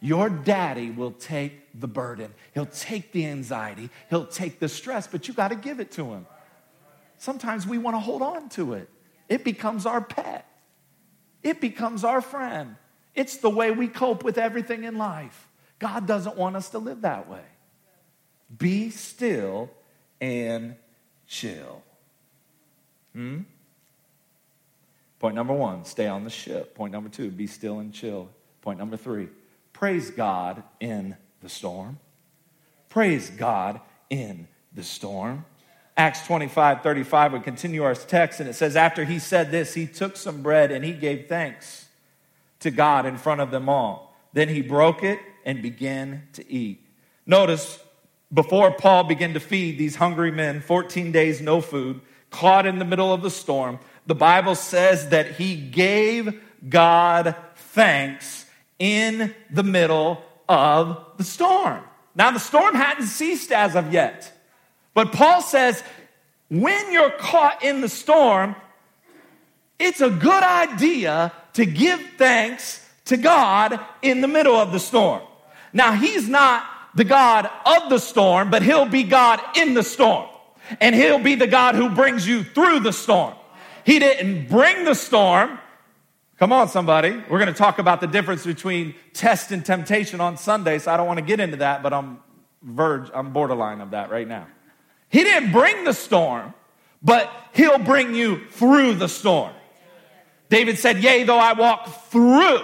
[0.00, 2.32] Your daddy will take the burden.
[2.54, 3.90] He'll take the anxiety.
[4.10, 6.26] He'll take the stress, but you got to give it to him.
[7.18, 8.88] Sometimes we want to hold on to it.
[9.28, 10.46] It becomes our pet.
[11.42, 12.76] It becomes our friend.
[13.14, 15.48] It's the way we cope with everything in life.
[15.78, 17.44] God doesn't want us to live that way.
[18.56, 19.70] Be still
[20.20, 20.76] and
[21.28, 21.82] chill.
[23.12, 23.40] Hmm?
[25.18, 26.74] Point number one, stay on the ship.
[26.74, 28.28] Point number two, be still and chill.
[28.62, 29.28] Point number three,
[29.72, 31.98] praise God in the storm.
[32.88, 35.44] Praise God in the storm.
[35.96, 39.86] Acts 25, 35 would continue our text, and it says, After he said this, he
[39.86, 41.86] took some bread and he gave thanks
[42.60, 44.16] to God in front of them all.
[44.32, 46.86] Then he broke it and began to eat.
[47.26, 47.80] Notice,
[48.32, 52.84] before Paul began to feed these hungry men, 14 days no food, caught in the
[52.84, 58.46] middle of the storm, the Bible says that he gave God thanks
[58.78, 61.82] in the middle of the storm.
[62.14, 64.32] Now, the storm hadn't ceased as of yet.
[64.92, 65.82] But Paul says,
[66.50, 68.56] when you're caught in the storm,
[69.78, 75.22] it's a good idea to give thanks to God in the middle of the storm.
[75.72, 76.64] Now, He's not
[76.98, 80.28] the God of the storm, but He'll be God in the storm.
[80.80, 83.34] And He'll be the God who brings you through the storm.
[83.84, 85.58] He didn't bring the storm
[86.38, 87.10] Come on, somebody.
[87.28, 90.96] We're going to talk about the difference between test and temptation on Sunday, so I
[90.96, 92.20] don't want to get into that, but I'm
[92.62, 94.46] verge, I'm borderline of that right now.
[95.08, 96.54] He didn't bring the storm,
[97.02, 99.52] but he'll bring you through the storm.
[100.48, 102.60] David said, Yea, though I walk through.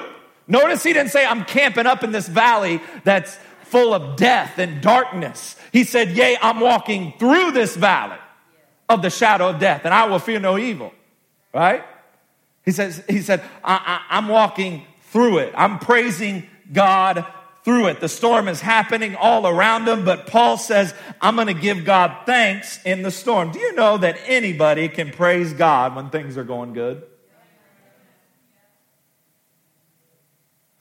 [0.47, 4.81] Notice he didn't say, I'm camping up in this valley that's full of death and
[4.81, 5.57] darkness.
[5.73, 8.19] He said, Yea, I'm walking through this valley
[8.89, 10.93] of the shadow of death, and I will fear no evil.
[11.53, 11.85] Right?
[12.65, 15.53] He says, he said, I, I, I'm walking through it.
[15.57, 17.27] I'm praising God
[17.63, 18.01] through it.
[18.01, 22.27] The storm is happening all around him, but Paul says, I'm going to give God
[22.27, 23.53] thanks in the storm.
[23.53, 27.05] Do you know that anybody can praise God when things are going good?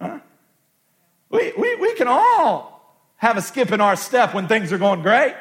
[0.01, 0.19] Huh?
[1.29, 2.72] We, we, we can all
[3.23, 5.33] have a skip in our step when things are going great.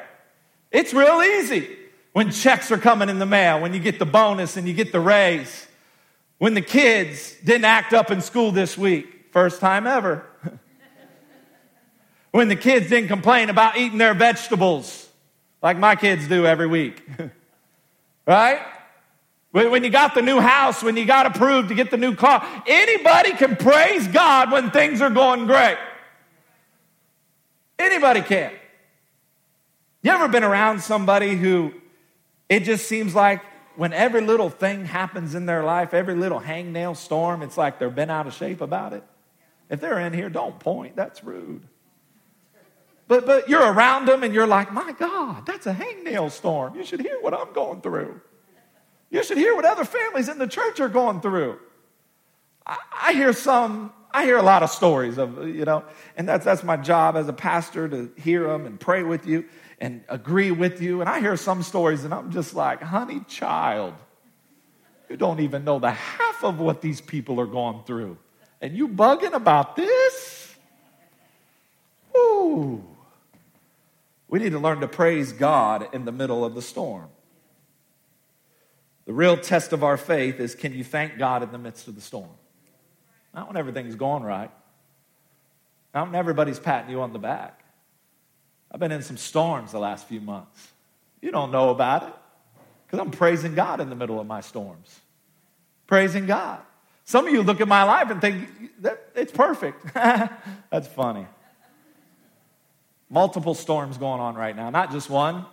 [0.71, 1.68] It's real easy
[2.12, 4.92] when checks are coming in the mail, when you get the bonus and you get
[4.92, 5.66] the raise,
[6.38, 10.25] when the kids didn't act up in school this week, first time ever.
[12.31, 15.09] when the kids didn't complain about eating their vegetables
[15.61, 17.03] like my kids do every week.
[18.29, 18.61] right?
[19.51, 22.47] When you got the new house, when you got approved to get the new car,
[22.64, 25.79] anybody can praise God when things are going great.
[27.83, 28.53] Anybody can.
[30.03, 31.75] You ever been around somebody who
[32.49, 33.40] it just seems like
[33.77, 37.90] when every little thing happens in their life, every little hangnail storm, it's like they're
[37.90, 39.03] been out of shape about it?
[39.68, 40.95] If they're in here, don't point.
[40.95, 41.62] That's rude.
[43.09, 46.77] But, but you're around them and you're like, my God, that's a hangnail storm.
[46.77, 48.21] You should hear what I'm going through.
[49.11, 51.59] You should hear what other families in the church are going through.
[52.64, 55.85] I, I hear some, I hear a lot of stories of, you know,
[56.16, 59.46] and that's, that's my job as a pastor to hear them and pray with you
[59.81, 61.01] and agree with you.
[61.01, 63.94] And I hear some stories and I'm just like, honey, child,
[65.09, 68.18] you don't even know the half of what these people are going through.
[68.61, 70.55] And you bugging about this?
[72.16, 72.85] Ooh.
[74.29, 77.09] We need to learn to praise God in the middle of the storm.
[79.05, 81.94] The real test of our faith is can you thank God in the midst of
[81.94, 82.31] the storm?
[83.35, 84.51] Not when everything's going right.
[85.95, 87.64] Not when everybody's patting you on the back.
[88.71, 90.73] I've been in some storms the last few months.
[91.21, 92.14] You don't know about it
[92.87, 95.01] because I'm praising God in the middle of my storms.
[95.87, 96.61] Praising God.
[97.05, 98.49] Some of you look at my life and think
[98.83, 99.92] that it's perfect.
[99.95, 101.27] That's funny.
[103.11, 105.45] Multiple storms going on right now, not just one.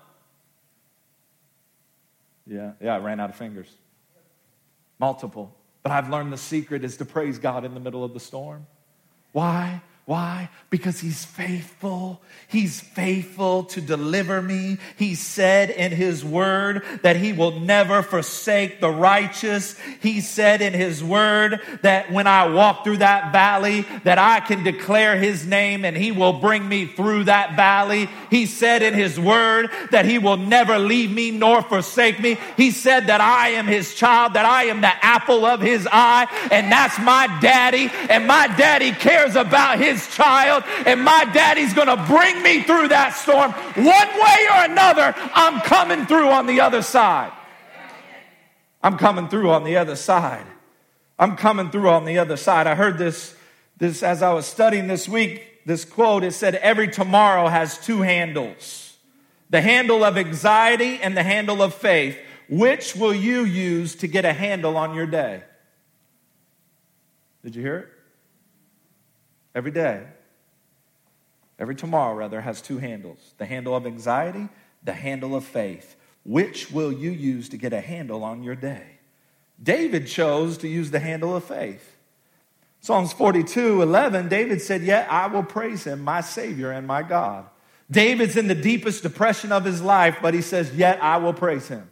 [2.47, 3.69] Yeah, yeah, I ran out of fingers.
[4.97, 5.53] Multiple.
[5.83, 8.67] But I've learned the secret is to praise God in the middle of the storm.
[9.31, 9.81] Why?
[10.09, 10.49] Why?
[10.71, 12.19] Because he's faithful.
[12.47, 14.79] He's faithful to deliver me.
[14.97, 19.77] He said in his word that he will never forsake the righteous.
[20.01, 24.63] He said in his word that when I walk through that valley, that I can
[24.63, 28.09] declare his name and he will bring me through that valley.
[28.29, 32.37] He said in his word that he will never leave me nor forsake me.
[32.57, 36.27] He said that I am his child, that I am the apple of his eye,
[36.51, 41.97] and that's my daddy, and my daddy cares about his child, and my daddy's gonna
[42.07, 43.51] bring me through that storm.
[43.51, 47.31] One way or another, I'm coming through on the other side.
[48.81, 50.45] I'm coming through on the other side.
[51.17, 52.65] I'm coming through on the other side.
[52.65, 53.35] I heard this,
[53.77, 56.23] this as I was studying this week, this quote.
[56.23, 58.97] It said, Every tomorrow has two handles
[59.49, 62.17] the handle of anxiety and the handle of faith.
[62.49, 65.43] Which will you use to get a handle on your day?
[67.43, 67.87] Did you hear it?
[69.55, 70.03] Every day,
[71.57, 74.49] every tomorrow, rather, has two handles the handle of anxiety,
[74.83, 75.95] the handle of faith.
[76.25, 78.99] Which will you use to get a handle on your day?
[79.61, 81.97] David chose to use the handle of faith.
[82.81, 87.45] Psalms 42 11, David said, Yet I will praise him, my Savior and my God.
[87.91, 91.67] David's in the deepest depression of his life, but he says, Yet I will praise
[91.67, 91.89] him.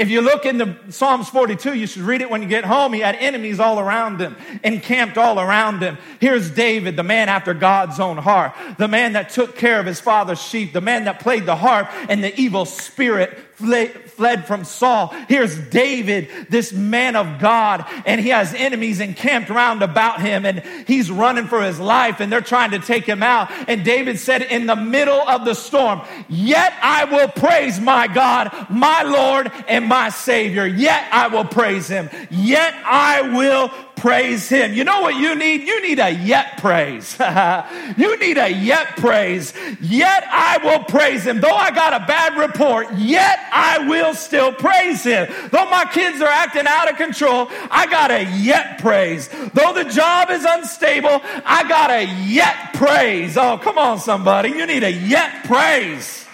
[0.00, 2.94] If you look into Psalms 42, you should read it when you get home.
[2.94, 5.98] He had enemies all around him, encamped all around him.
[6.20, 10.00] Here's David, the man after God's own heart, the man that took care of his
[10.00, 14.09] father's sheep, the man that played the harp, and the evil spirit fled
[14.46, 15.08] from Saul.
[15.28, 20.62] Here's David, this man of God, and he has enemies encamped round about him, and
[20.86, 23.50] he's running for his life, and they're trying to take him out.
[23.68, 28.66] And David said, In the middle of the storm, yet I will praise my God,
[28.70, 30.66] my Lord, and my Savior.
[30.66, 32.10] Yet I will praise him.
[32.30, 34.72] Yet I will praise him.
[34.72, 35.66] You know what you need?
[35.66, 37.16] You need a yet praise.
[37.98, 39.52] you need a yet praise.
[39.78, 41.40] Yet I will praise him.
[41.40, 45.30] Though I got a bad report, yet I will still praise him.
[45.50, 49.28] Though my kids are acting out of control, I got a yet praise.
[49.28, 53.36] Though the job is unstable, I got a yet praise.
[53.36, 54.48] Oh, come on, somebody.
[54.48, 56.26] You need a yet praise.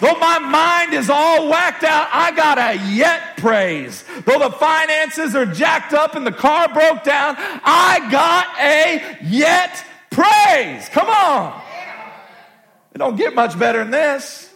[0.00, 4.02] Though my mind is all whacked out, I got a yet praise.
[4.24, 9.84] Though the finances are jacked up and the car broke down, I got a yet
[10.10, 10.88] praise.
[10.88, 11.60] Come on.
[12.94, 14.52] It don't get much better than this.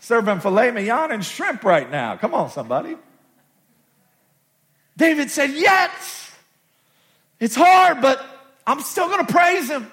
[0.00, 2.16] Serving filet mignon and shrimp right now.
[2.18, 2.96] Come on, somebody.
[4.96, 5.90] David said, Yet.
[7.40, 8.24] It's hard, but
[8.66, 9.90] I'm still going to praise him.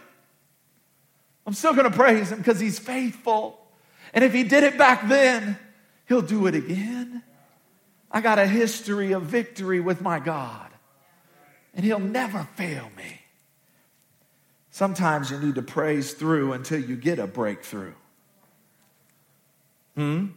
[1.47, 3.60] I'm still going to praise him because he's faithful.
[4.13, 5.57] And if he did it back then,
[6.07, 7.23] he'll do it again.
[8.11, 10.69] I got a history of victory with my God,
[11.73, 13.21] and he'll never fail me.
[14.69, 17.93] Sometimes you need to praise through until you get a breakthrough.
[19.95, 20.27] Hmm?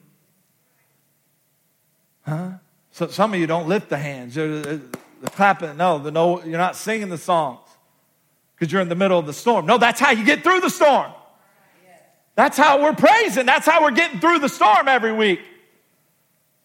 [2.23, 2.51] Huh?
[2.91, 4.35] So some of you don't lift the hands.
[4.35, 4.81] The
[5.25, 5.77] clapping.
[5.77, 7.61] No, the no, you're not singing the songs
[8.55, 9.67] because you're in the middle of the storm.
[9.67, 11.13] No, that's how you get through the storm.
[12.37, 13.47] That's how we're praising.
[13.47, 15.41] That's how we're getting through the storm every week.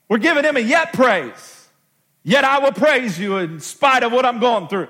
[0.07, 1.67] We're giving him a yet praise.
[2.23, 4.89] Yet I will praise you in spite of what I'm going through,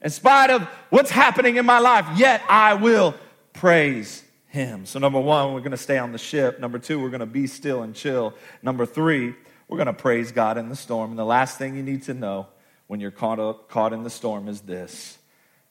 [0.00, 2.06] in spite of what's happening in my life.
[2.16, 3.14] Yet I will
[3.52, 4.86] praise him.
[4.86, 6.60] So, number one, we're going to stay on the ship.
[6.60, 8.34] Number two, we're going to be still and chill.
[8.62, 9.34] Number three,
[9.68, 11.10] we're going to praise God in the storm.
[11.10, 12.46] And the last thing you need to know
[12.86, 15.18] when you're caught, up, caught in the storm is this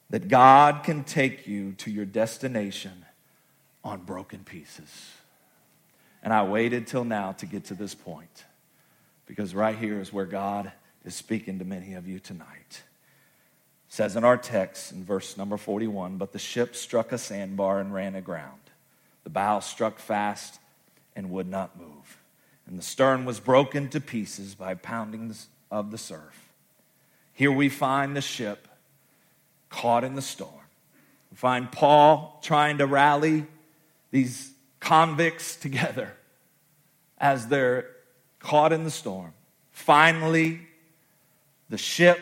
[0.09, 3.05] that God can take you to your destination
[3.83, 5.11] on broken pieces.
[6.23, 8.45] And I waited till now to get to this point
[9.25, 10.71] because right here is where God
[11.03, 12.83] is speaking to many of you tonight.
[13.87, 17.79] It says in our text in verse number 41 But the ship struck a sandbar
[17.79, 18.59] and ran aground.
[19.23, 20.59] The bow struck fast
[21.15, 22.17] and would not move.
[22.67, 26.49] And the stern was broken to pieces by poundings of the surf.
[27.33, 28.67] Here we find the ship
[29.69, 30.53] caught in the storm.
[31.31, 33.45] We find Paul trying to rally
[34.11, 36.13] these convicts together
[37.17, 37.87] as they're
[38.39, 39.33] caught in the storm.
[39.71, 40.61] Finally,
[41.69, 42.19] the ship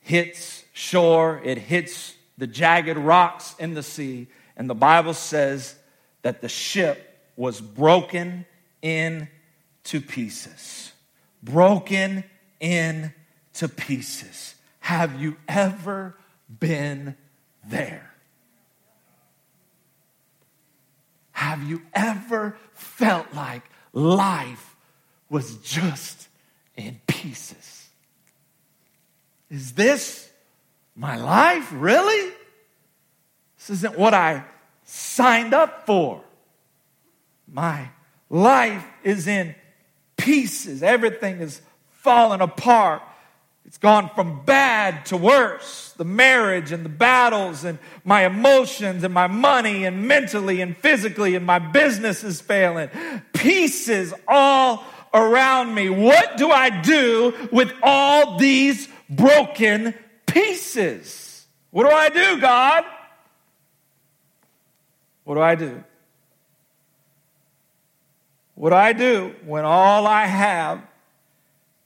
[0.00, 5.76] hits shore, it hits the jagged rocks in the sea, and the Bible says
[6.22, 8.46] that the ship was broken
[8.82, 9.28] in
[9.84, 10.92] to pieces.
[11.42, 12.24] Broken
[12.60, 13.12] in
[13.54, 14.54] to pieces.
[14.80, 16.16] Have you ever
[16.48, 17.16] been
[17.66, 18.13] there?
[21.44, 24.76] Have you ever felt like life
[25.28, 26.28] was just
[26.74, 27.90] in pieces?
[29.50, 30.30] Is this
[30.96, 31.68] my life?
[31.74, 32.32] Really?
[33.58, 34.44] This isn't what I
[34.84, 36.24] signed up for.
[37.46, 37.90] My
[38.30, 39.54] life is in
[40.16, 40.82] pieces.
[40.82, 43.02] Everything is falling apart.
[43.74, 45.94] It's gone from bad to worse.
[45.96, 51.34] The marriage and the battles and my emotions and my money and mentally and physically
[51.34, 52.88] and my business is failing.
[53.32, 55.90] Pieces all around me.
[55.90, 59.92] What do I do with all these broken
[60.24, 61.44] pieces?
[61.72, 62.84] What do I do, God?
[65.24, 65.82] What do I do?
[68.54, 70.80] What do I do when all I have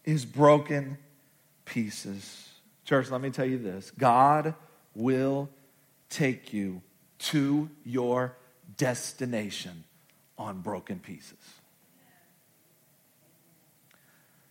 [0.04, 0.98] is broken
[1.68, 2.48] pieces.
[2.84, 4.54] Church, let me tell you this God
[4.94, 5.50] will
[6.08, 6.82] take you
[7.18, 8.36] to your
[8.76, 9.84] destination
[10.38, 11.38] on broken pieces.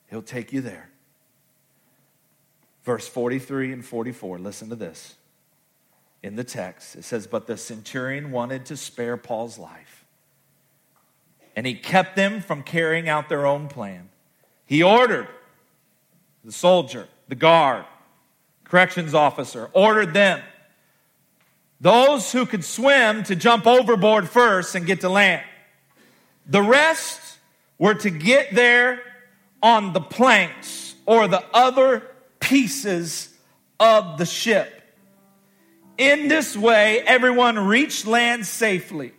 [0.10, 0.90] He'll take you there.
[2.84, 5.16] Verse 43 and 44, listen to this.
[6.24, 10.06] In the text, it says, But the centurion wanted to spare Paul's life,
[11.56, 14.10] and he kept them from carrying out their own plan.
[14.66, 15.28] He ordered
[16.48, 17.84] the soldier, the guard,
[18.64, 20.42] corrections officer, ordered them,
[21.82, 25.44] those who could swim, to jump overboard first and get to land.
[26.46, 27.20] The rest
[27.78, 29.02] were to get there
[29.62, 32.02] on the planks or the other
[32.40, 33.28] pieces
[33.78, 34.82] of the ship.
[35.98, 39.12] In this way, everyone reached land safely.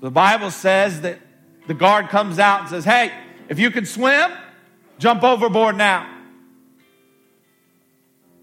[0.00, 1.18] The Bible says that
[1.66, 3.12] the guard comes out and says, Hey,
[3.50, 4.30] if you can swim,
[5.02, 6.08] Jump overboard now.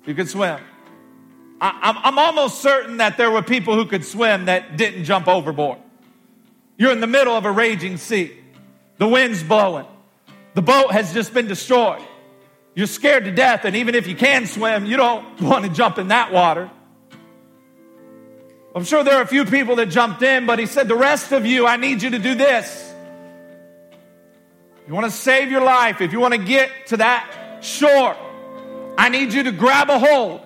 [0.06, 0.60] You can swim.
[1.62, 5.78] I, am almost certain that there were people who could swim that didn't jump overboard.
[6.78, 8.38] You're in the middle of a raging sea.
[8.98, 9.86] The wind's blowing.
[10.54, 12.02] The boat has just been destroyed.
[12.76, 15.98] you're scared to death, and even if you can swim, you don't want to jump
[15.98, 16.70] in that water.
[18.76, 21.32] I'm sure there are a few people that jumped in, but he said, The rest
[21.32, 22.89] of you, I need you to do this.
[24.90, 28.18] You want to save your life, if you want to get to that shore,
[28.98, 30.42] I need you to grab a hold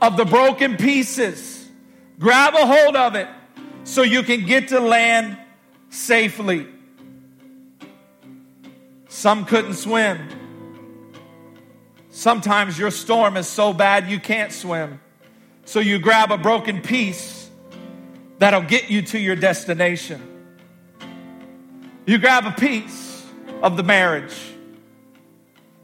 [0.00, 1.68] of the broken pieces.
[2.18, 3.28] Grab a hold of it
[3.84, 5.36] so you can get to land
[5.90, 6.68] safely.
[9.10, 10.26] Some couldn't swim.
[12.08, 15.02] Sometimes your storm is so bad you can't swim.
[15.66, 17.50] So you grab a broken piece
[18.38, 20.22] that'll get you to your destination.
[22.06, 23.09] You grab a piece
[23.62, 24.36] of the marriage.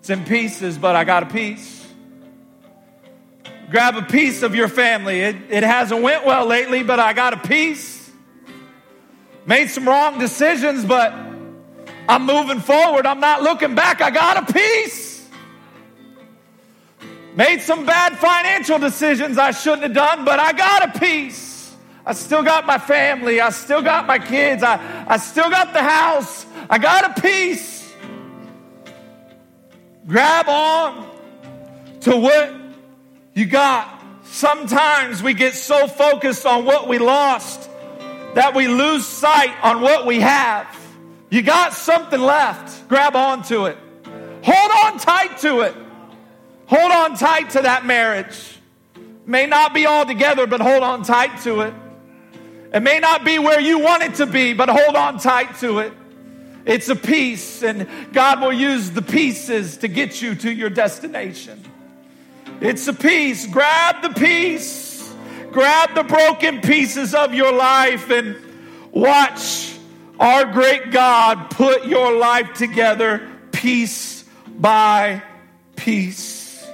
[0.01, 1.87] It's in pieces, but I got a piece.
[3.71, 5.21] Grab a piece of your family.
[5.21, 8.11] It, it hasn't went well lately, but I got a piece.
[9.45, 11.13] Made some wrong decisions, but
[12.09, 13.07] I'm moving forward.
[13.07, 14.01] I'm not looking back.
[14.01, 15.29] I got a piece.
[17.35, 21.75] Made some bad financial decisions I shouldn't have done, but I got a piece.
[22.07, 23.41] I still got my family.
[23.41, 24.63] I still got my kids.
[24.63, 26.46] I, I still got the house.
[26.69, 27.95] I got a piece.
[30.07, 31.09] Grab on
[32.01, 32.55] to what
[33.35, 34.03] you got.
[34.25, 37.71] Sometimes we get so focused on what we lost
[38.35, 40.67] that we lose sight on what we have.
[41.31, 42.89] You got something left.
[42.89, 43.79] Grab on to it.
[44.43, 45.75] Hold on tight to it.
[46.67, 48.59] Hold on tight to that marriage.
[49.25, 51.75] May not be all together, but hold on tight to it.
[52.73, 55.79] It may not be where you want it to be, but hold on tight to
[55.79, 55.93] it.
[56.67, 61.63] It's a piece, and God will use the pieces to get you to your destination.
[62.61, 63.47] It's a piece.
[63.47, 65.15] Grab the piece,
[65.53, 68.37] grab the broken pieces of your life, and
[68.91, 69.79] watch
[70.19, 75.23] our great God put your life together piece by
[75.77, 76.67] piece.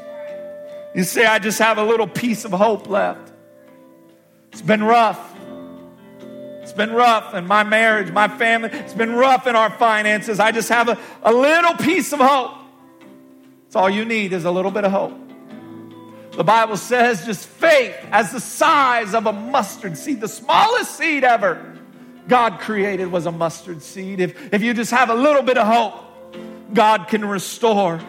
[0.95, 3.33] You say, I just have a little piece of hope left.
[4.53, 5.32] It's been rough.
[6.73, 8.71] It's been rough in my marriage, my family.
[8.73, 10.41] It's been rough in our finances.
[10.41, 12.53] I just have a, a little piece of hope.
[13.67, 15.13] It's all you need is a little bit of hope.
[16.35, 21.25] The Bible says just faith as the size of a mustard seed, the smallest seed
[21.25, 21.77] ever
[22.27, 24.19] God created was a mustard seed.
[24.19, 28.01] If, if you just have a little bit of hope, God can restore.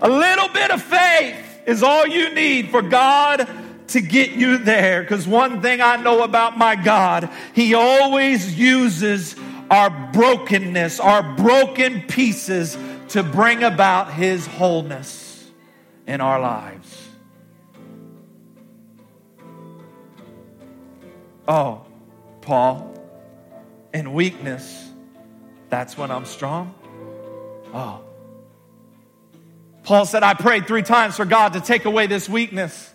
[0.00, 1.36] A little bit of faith
[1.66, 3.46] is all you need for God
[3.90, 5.02] to get you there.
[5.02, 9.36] Because one thing I know about my God, He always uses
[9.70, 12.76] our brokenness, our broken pieces
[13.08, 15.50] to bring about His wholeness
[16.06, 17.08] in our lives.
[21.46, 21.84] Oh,
[22.42, 22.94] Paul,
[23.92, 24.88] in weakness,
[25.68, 26.74] that's when I'm strong.
[27.74, 28.02] Oh,
[29.82, 32.92] Paul said, I prayed three times for God to take away this weakness.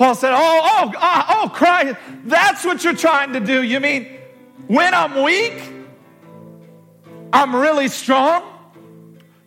[0.00, 1.94] Paul said, Oh, oh, oh, oh, Christ,
[2.24, 3.62] that's what you're trying to do.
[3.62, 4.08] You mean
[4.66, 5.62] when I'm weak,
[7.34, 8.42] I'm really strong?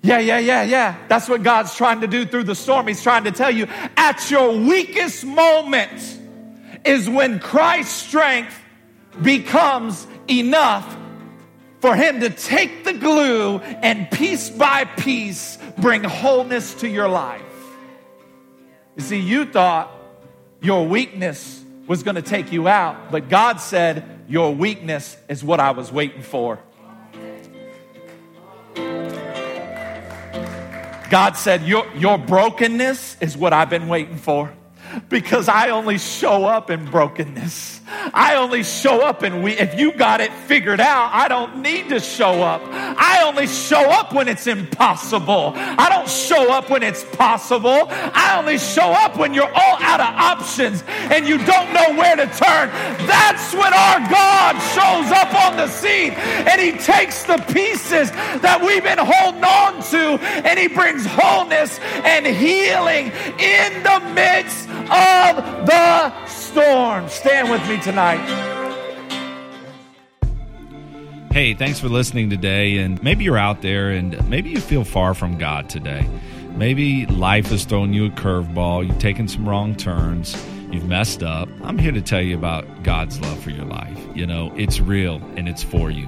[0.03, 0.95] Yeah, yeah, yeah, yeah.
[1.07, 2.87] That's what God's trying to do through the storm.
[2.87, 3.65] He's trying to tell you
[3.97, 6.19] at your weakest moment
[6.85, 8.55] is when Christ's strength
[9.23, 10.85] becomes enough
[11.79, 17.41] for him to take the glue and piece by piece bring wholeness to your life.
[18.95, 19.89] You see, you thought
[20.63, 25.59] your weakness was going to take you out, but God said, Your weakness is what
[25.59, 26.57] I was waiting for.
[31.09, 34.51] God said, Your, your brokenness is what I've been waiting for
[35.09, 37.81] because I only show up in brokenness.
[38.13, 41.89] I only show up and we if you got it figured out, I don't need
[41.89, 42.61] to show up.
[42.71, 45.53] I only show up when it's impossible.
[45.55, 47.87] I don't show up when it's possible.
[47.89, 52.15] I only show up when you're all out of options and you don't know where
[52.15, 52.69] to turn.
[53.07, 58.61] That's when our God shows up on the scene and he takes the pieces that
[58.61, 65.65] we've been holding on to and he brings wholeness and healing in the midst of
[65.65, 67.07] the storm.
[67.09, 68.53] Stand with me tonight.
[71.31, 72.77] Hey, thanks for listening today.
[72.77, 76.07] And maybe you're out there and maybe you feel far from God today.
[76.51, 80.35] Maybe life has thrown you a curveball, you've taken some wrong turns,
[80.71, 81.49] you've messed up.
[81.63, 83.99] I'm here to tell you about God's love for your life.
[84.13, 86.07] You know, it's real and it's for you.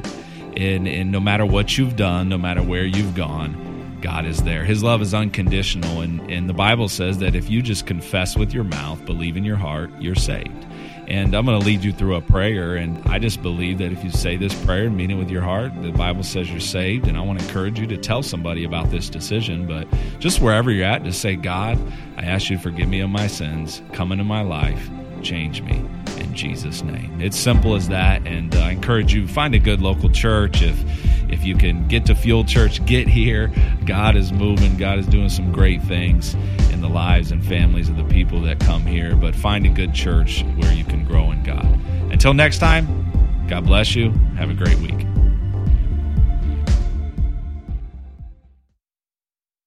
[0.55, 3.74] And, and no matter what you've done, no matter where you've gone,
[4.05, 4.63] God is there.
[4.63, 6.01] His love is unconditional.
[6.01, 9.43] And, and the Bible says that if you just confess with your mouth, believe in
[9.43, 10.63] your heart, you're saved.
[11.07, 12.75] And I'm going to lead you through a prayer.
[12.75, 15.41] And I just believe that if you say this prayer and mean it with your
[15.41, 17.07] heart, the Bible says you're saved.
[17.07, 19.65] And I want to encourage you to tell somebody about this decision.
[19.65, 19.87] But
[20.19, 21.79] just wherever you're at, just say, God,
[22.15, 23.81] I ask you to forgive me of my sins.
[23.91, 24.87] Come into my life.
[25.23, 25.83] Change me
[26.17, 27.19] in Jesus' name.
[27.21, 28.25] It's simple as that.
[28.27, 30.61] And uh, I encourage you, find a good local church.
[30.61, 30.83] If
[31.29, 33.51] if you can get to Fuel Church, get here.
[33.85, 34.77] God is moving.
[34.77, 36.35] God is doing some great things
[36.71, 39.15] in the lives and families of the people that come here.
[39.15, 41.65] But find a good church where you can grow in God.
[42.11, 42.87] Until next time,
[43.47, 44.11] God bless you.
[44.37, 45.14] Have a great week.